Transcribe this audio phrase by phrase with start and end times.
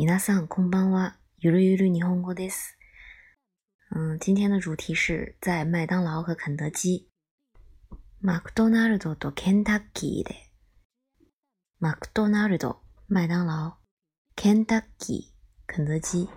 [0.00, 1.16] 皆さんこんばんは。
[1.38, 2.78] ゆるゆる日本語です。
[3.90, 7.10] 嗯，今天的主题是在麦当劳和肯德基。
[8.20, 10.52] マクドナルドとケンタッキーで。
[11.80, 13.78] マクドナルド、麦当劳。
[14.36, 16.28] ケンタッキー、肯德基。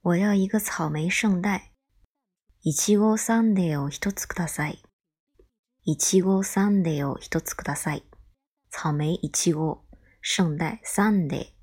[0.00, 1.74] 我要一个草莓圣代。
[2.62, 4.82] いちごサンデーを一つください。
[5.84, 8.04] いちごサンデーを一つください。
[8.70, 9.84] 草莓いちご、
[10.22, 11.57] 圣代サンデー。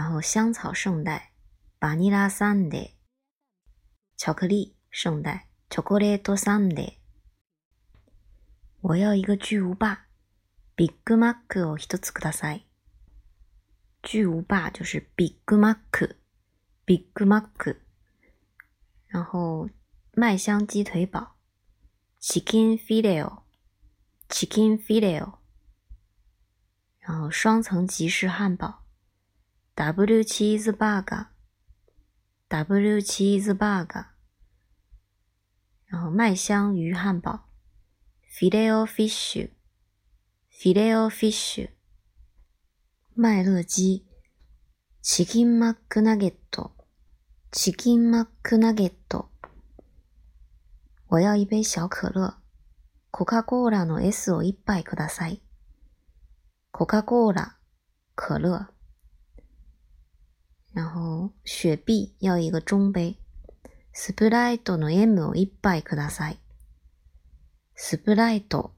[0.00, 1.32] 然后香草圣代，
[1.78, 2.90] バニラサンデー。
[4.16, 6.92] 巧克力圣代，チョコレートサンデー。
[8.80, 10.06] 我要一个巨无霸，
[10.74, 12.66] ビッグマックを一つください。
[14.00, 16.16] 巨无霸就是ビッグマック，
[16.86, 17.82] ビッグマック。
[19.08, 19.68] 然后
[20.14, 21.36] 麦香鸡腿堡
[22.22, 25.30] ，chicken fillet，chicken fillet。
[27.00, 28.79] 然后双层吉士汉堡
[29.74, 31.26] ダブルチーズバーガー。
[32.48, 34.04] ダブルチーズバーガー。
[35.92, 37.40] 然后、麦香鱼汉堡。
[38.22, 39.46] フィレオフィッシュ。
[39.48, 41.70] フィレオフィッシュ。
[43.16, 44.06] 麦乐鸡。
[45.02, 46.72] チキンマックナゲット。
[47.50, 49.30] チキンマックナゲット。
[51.08, 52.34] 我要一杯小可樂。
[53.10, 55.42] コカ・コーラの S を一杯ください。
[56.70, 57.58] コカ・コーラ、
[58.14, 58.79] 可樂。
[61.44, 63.16] 雪碧要一个中杯。
[63.92, 66.38] スプライトの M を一杯ください。
[67.74, 68.72] スプライト、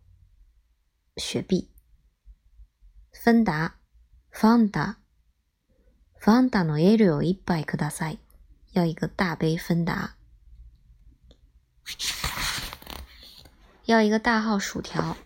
[1.17, 1.69] 雪碧。
[3.13, 3.77] 芬达、
[4.31, 4.99] ファンタ、
[6.19, 8.19] ファンタの L を一杯ください。
[8.73, 10.17] 要一个大杯芬达。
[13.87, 15.17] 要一个大号薯条。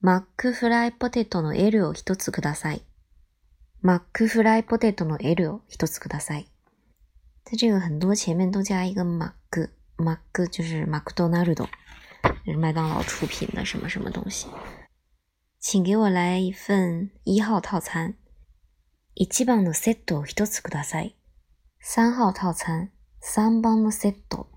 [0.00, 2.82] マックフライポテトの L を一つください。
[3.82, 6.46] マックフライポテトの L を一つください。
[7.44, 11.66] 在这个很多前面都加一个マック，マック就是マクドナルド，
[12.44, 14.48] 就是麦当劳出品的什么什么东西。
[15.58, 18.16] 请给我来一份一号套餐。
[19.14, 21.16] 一番のセットを一つください。
[21.80, 22.90] 三号套餐。
[23.20, 24.48] 三番のセット。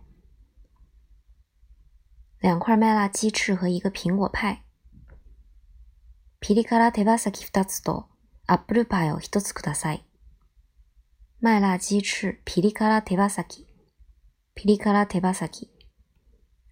[2.41, 4.63] 两块麦辣鸡翅和一个苹果派。
[6.41, 8.09] ピリ辛手羽先二つと
[8.46, 10.06] アップルパイを一つください。
[11.40, 13.68] 麦辣鸡翅、ピリ辛手羽先、
[14.56, 15.70] ピリ辛手羽先。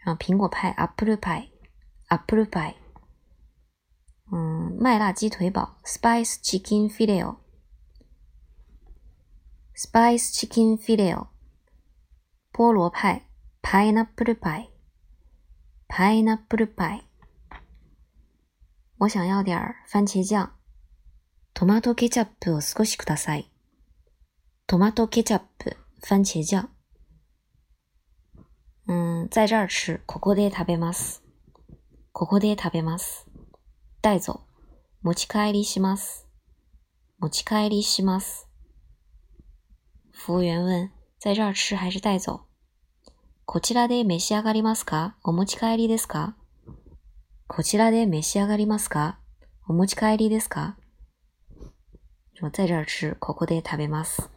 [0.05, 1.53] 然后苹果派、アップルパイ、
[2.09, 2.77] アップルパイ。
[4.31, 7.35] 嗯，麦辣鸡腿堡、spice chicken fillet、
[9.75, 11.27] spice chicken Filet。
[12.53, 13.21] 菠萝派、
[13.61, 14.69] パイナップルパイ、
[15.87, 17.07] パイナップルパイ。
[18.97, 19.57] 我想要点
[19.91, 20.51] 番茄酱。
[21.53, 23.51] トマトケチャップを少しください。
[24.67, 25.77] トマトケチャップ、
[26.09, 26.69] 番茄酱。
[28.87, 30.01] 嗯，在这儿吃。
[30.07, 31.23] ここで食べます。
[32.13, 33.27] ここで食べます。
[34.01, 34.39] 带走。
[35.03, 36.27] 持ち帰りします。
[37.19, 38.47] 持ち帰りします。
[40.11, 42.41] 服务员问：在这儿吃还是带走？
[43.45, 45.15] こちらで召し上がりますか？
[45.23, 46.35] お持ち帰りですか？
[47.47, 49.19] こちらで召し上がりますか？
[49.67, 50.77] お持ち帰りですか？
[52.41, 54.27] 说在这儿吃，ここで食べます。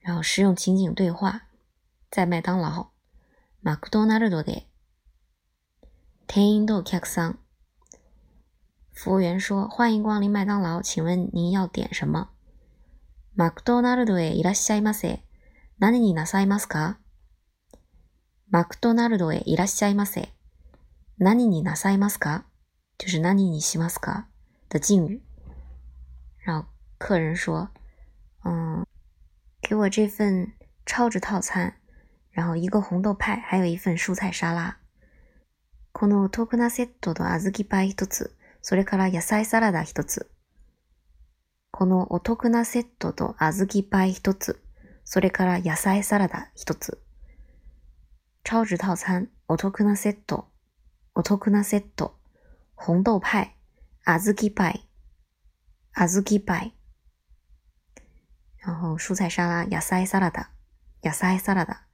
[0.00, 1.42] 然后使用情景对话，
[2.10, 2.92] 在麦当劳、
[3.62, 4.66] マクドナルドで、
[6.26, 7.38] 店員とお客さん。
[8.94, 12.30] 服务员说：“欢迎光临麦当劳，请问您要点什么？”
[13.36, 15.22] マクドナルドへいらっしゃいませ。
[15.78, 16.96] 何になさいますか？
[18.48, 20.32] マクドナルドへいらっしゃいませ。
[21.18, 22.46] 何になさいますか？
[22.96, 24.26] 就是何にしますか
[24.70, 25.20] 的敬语。
[26.43, 26.67] 然后
[26.97, 27.69] 客人说：“
[28.43, 28.85] 嗯，
[29.61, 30.53] 给我这份
[30.85, 31.75] 超值套餐，
[32.31, 34.77] 然后一个红豆派，还有一份蔬菜沙拉。
[35.91, 40.31] このお得なセットと小豆パイ一つ、それから野菜サラダ一つ。
[41.71, 44.63] このお得なセットと小豆パイ一つ、
[45.03, 47.01] それから野菜サラダ一つ。
[48.43, 50.47] 超值套餐、お得なセット。”
[51.15, 52.17] お得なセット、
[52.75, 53.51] 红豆派、
[54.05, 54.82] 小豆パイ、
[55.96, 56.74] 小豆パイ。
[58.58, 60.50] 然后蔬菜沙拉、野菜サラダ、
[61.02, 61.86] 野菜サラダ。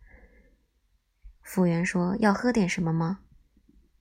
[1.43, 3.21] 服务员说：“要喝点什么吗？”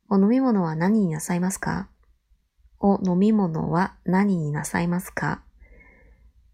[0.08, 1.90] お飲み物は何になさいますか？
[2.80, 5.44] お飲み物は何になさいますか？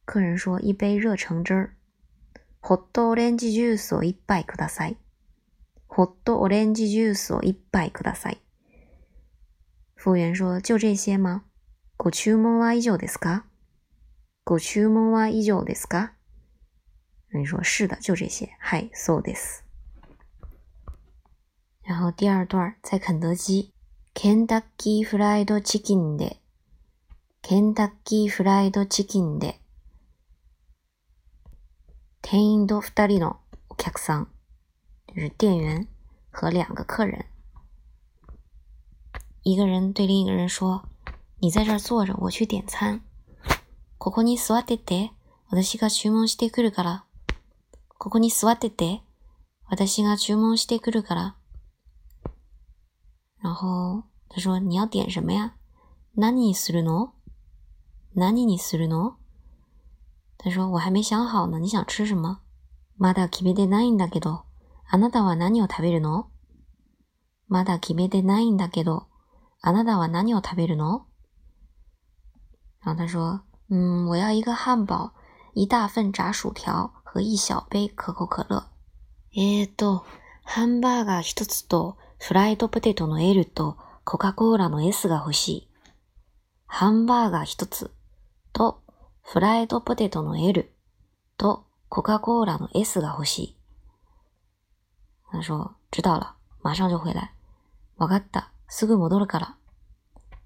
[0.07, 1.75] 客人说：“一杯热橙汁儿。”
[2.61, 4.97] ホットオレンジジュースを一杯ください。
[5.87, 8.41] ホットオレンジジュースを一杯ください。
[9.93, 11.43] 服务员说：“就这些吗？
[12.05, 13.45] ご注文は以上ですか？
[14.43, 16.11] ご注文は以上ですか？
[17.33, 18.47] 你说是的，就这些。
[18.59, 19.63] はい、そうです。
[21.81, 23.71] 然后第二段在肯德基，
[24.13, 26.39] ケンタッキーフライドチキンで、
[27.41, 29.59] ケンタッキーフライドチキンで、
[32.21, 34.27] 店員と二人のお客さん，
[35.07, 35.87] 就是店员
[36.29, 37.25] 和两个客人。
[39.41, 40.87] 一个人对另一个人说
[41.45, 43.01] ：“你在这儿坐着，我去点餐。”
[43.99, 45.11] ここに座ってて、
[45.47, 47.03] 私が注文してくるから。
[47.99, 49.03] ここに座ってて、
[49.69, 51.35] 私が注文してくるから。
[53.43, 55.53] 然后他说：“你要点什么呀？
[56.15, 57.11] 何にするの？
[58.15, 59.17] 何にするの？”
[60.39, 62.39] 他说：“我还没想好呢，你想吃什么？”
[62.97, 64.45] まだ決めてないんだけど、
[64.89, 66.25] あなたは何を食べるの？
[67.47, 69.05] まだ決めてないんだけど、
[69.61, 71.05] あなたは何を食べるの？
[72.85, 75.11] 然后他说：“嗯，我要一个汉堡，
[75.53, 78.69] 一大份炸薯条和一小杯可口可乐。”
[79.33, 80.05] えーと、
[80.43, 85.71] ハンバーガー一つとフライドポテトの L とコカ・コーラの S が欲しい。
[86.67, 87.91] ハンバーガー一つ
[88.53, 88.83] と
[89.23, 90.71] フライドポテトの L
[91.37, 93.57] とコカ・コーラの S が欲しい。
[95.31, 96.35] 他说、知道了。
[96.61, 97.33] 马上就回来。
[97.97, 98.51] わかった。
[98.67, 99.57] すぐ戻るから。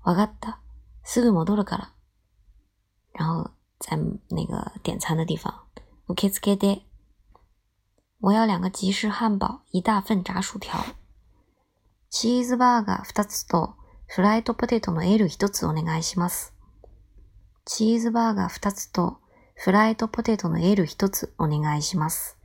[0.03, 0.61] わかった。
[1.03, 1.93] すぐ戻るから。
[3.13, 3.97] 然后在
[4.29, 5.53] 那个点餐的地方，
[6.07, 6.83] 受付で、
[8.19, 10.83] 我要两个吉士汉堡，一大份炸薯条。
[12.09, 13.75] チーズバーガー二つと
[14.07, 16.53] フライドポテトの L 一つお願いします。
[17.65, 19.19] チーズバーガー二つと
[19.55, 22.37] フライドポテトの L 一つお願いします。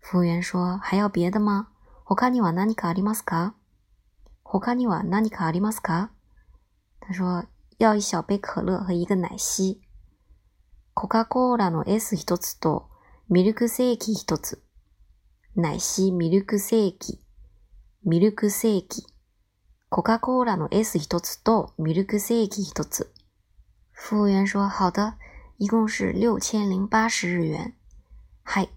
[0.00, 1.68] 服务员说：“还要别的吗？
[2.04, 3.54] 他には何かありますか？
[4.42, 6.10] 他には何かありますか？”
[7.00, 7.44] 他说
[7.82, 9.80] ：“要一小杯可乐和一个奶昔。”
[10.94, 12.88] コカ・コーラの S 一つと
[13.28, 14.62] ミルクセーキ一つ。
[15.56, 17.20] 奶昔ミルクセーキ。
[18.04, 19.04] ミルクセーキ。
[19.88, 23.12] コカ・コーラの S 一つとミルクセーキ一つ。
[23.90, 25.14] 服务员说：“好的，
[25.58, 27.74] 一共是六千零八十日元。”
[28.44, 28.70] はい。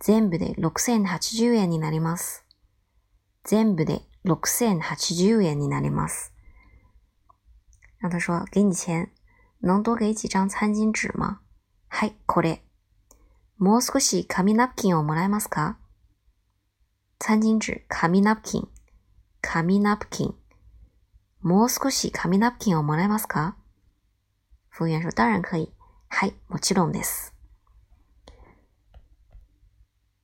[0.00, 2.44] 全部で6080円になります。
[3.44, 6.32] 全部で6080円になります。
[7.99, 9.09] 让他说：“给你钱，
[9.59, 11.39] 能多给几张餐巾纸吗？”
[11.89, 12.61] はい、これ。
[13.57, 15.77] もう少し紙ナプキンをもらえますか
[17.19, 18.67] 餐巾紙、紙ナプキン、
[19.41, 20.35] 紙ナプキン。
[21.41, 23.55] もう少し紙ナプキンをもらえますか
[24.69, 25.73] 服务员说：“当然可以。”
[26.09, 27.33] はい、もちろんです。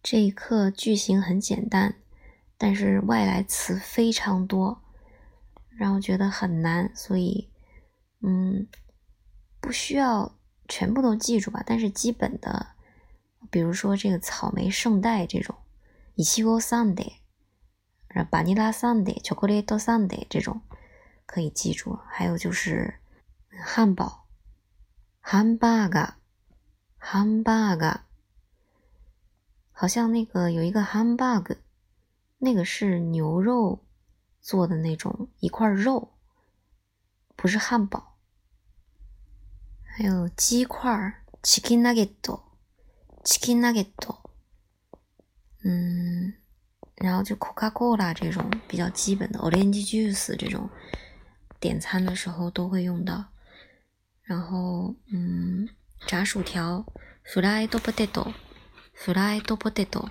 [0.04, 1.96] 这一课句型很简单，
[2.58, 4.82] 但是外来词非常多，
[5.70, 7.50] 让我觉得很难，所以，
[8.27, 8.67] 嗯，
[9.61, 10.37] 不需要
[10.67, 11.63] 全部都记住吧。
[11.65, 12.75] 但是基本的，
[13.51, 15.55] 比如说这个草莓圣代这种。
[16.19, 20.63] いちごサンデー、バニラサンデー、チョコレートサンデー这种
[21.27, 21.99] 可以记住。
[22.09, 22.95] 还有就是
[23.63, 24.25] 汉堡、
[25.21, 26.15] ハンバーガー、
[26.99, 28.01] ハンバーガー。
[29.73, 31.59] 好像那个有一个ハンバーグ，
[32.39, 33.85] 那个是牛肉
[34.41, 36.15] 做的那种一块肉，
[37.37, 38.16] 不是汉堡。
[39.96, 42.42] 还有鸡块、チキンナゲット、
[43.24, 44.22] チキンナゲット。
[45.64, 46.34] 嗯，
[46.96, 50.70] 然后就 Coca-Cola 这种比较基本的 Orange Juice 这种
[51.60, 53.26] 点餐的时候都会用到。
[54.24, 55.68] 然后，嗯，
[56.08, 56.86] 炸薯条
[57.26, 60.10] Fried Potato，Fried Potato，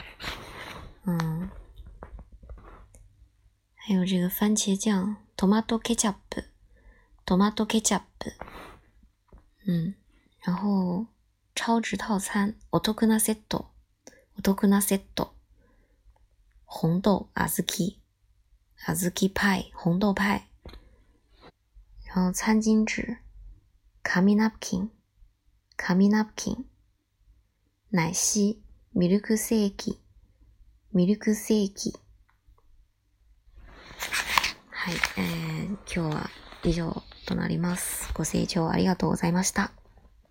[1.06, 1.48] 嗯，
[3.74, 8.02] 还有这个番茄酱 Tomato Ketchup，Tomato Ketchup，
[9.65, 9.95] 嗯，
[10.39, 11.07] 然后
[11.53, 12.55] 超值套餐。
[12.71, 15.29] Otokuna Set，Otokuna Set。
[16.63, 17.99] 红豆阿兹基，
[18.85, 19.65] 阿兹基派。
[19.73, 20.47] 红豆派，
[22.03, 23.17] 然后餐巾纸。
[24.03, 24.89] 卡米 napkin，
[25.75, 26.65] 卡米 napkin，
[27.89, 28.61] 奶昔。
[28.95, 29.99] ミルクセーキ，
[30.93, 31.93] ミルクセーキ。
[34.69, 36.29] はい、えー、今日は
[36.63, 37.03] 以上。
[37.25, 38.11] となります。
[38.13, 39.71] ご清聴ありがとうございました。